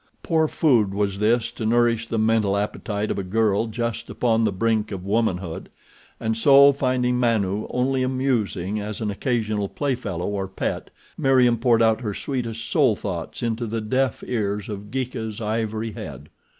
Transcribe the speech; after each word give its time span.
Poor 0.23 0.47
food 0.47 0.95
was 0.95 1.19
this 1.19 1.51
to 1.51 1.63
nourish 1.63 2.07
the 2.07 2.17
mental 2.17 2.57
appetite 2.57 3.11
of 3.11 3.19
a 3.19 3.23
girl 3.23 3.67
just 3.67 4.09
upon 4.09 4.43
the 4.43 4.51
brink 4.51 4.91
of 4.91 5.05
womanhood. 5.05 5.69
And 6.19 6.35
so, 6.35 6.73
finding 6.73 7.19
Manu 7.19 7.67
only 7.69 8.01
amusing 8.01 8.79
as 8.79 8.99
an 8.99 9.11
occasional 9.11 9.69
playfellow 9.69 10.25
or 10.27 10.47
pet, 10.47 10.89
Meriem 11.19 11.57
poured 11.59 11.83
out 11.83 12.01
her 12.01 12.15
sweetest 12.15 12.67
soul 12.67 12.95
thoughts 12.95 13.43
into 13.43 13.67
the 13.67 13.79
deaf 13.79 14.23
ears 14.25 14.69
of 14.69 14.89
Geeka's 14.89 15.39
ivory 15.39 15.91
head. 15.91 16.29